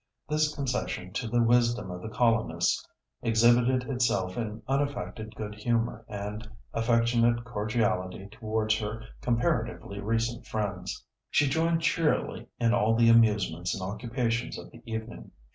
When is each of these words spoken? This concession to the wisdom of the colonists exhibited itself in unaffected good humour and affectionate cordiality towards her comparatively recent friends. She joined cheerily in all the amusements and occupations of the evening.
This 0.27 0.55
concession 0.55 1.13
to 1.13 1.27
the 1.27 1.43
wisdom 1.43 1.91
of 1.91 2.01
the 2.01 2.09
colonists 2.09 2.83
exhibited 3.21 3.83
itself 3.83 4.35
in 4.35 4.63
unaffected 4.67 5.35
good 5.35 5.53
humour 5.53 6.03
and 6.09 6.49
affectionate 6.73 7.43
cordiality 7.45 8.27
towards 8.31 8.79
her 8.79 9.03
comparatively 9.21 9.99
recent 9.99 10.47
friends. 10.47 11.05
She 11.29 11.47
joined 11.47 11.83
cheerily 11.83 12.47
in 12.59 12.73
all 12.73 12.95
the 12.95 13.09
amusements 13.11 13.75
and 13.79 13.83
occupations 13.87 14.57
of 14.57 14.71
the 14.71 14.81
evening. 14.87 15.29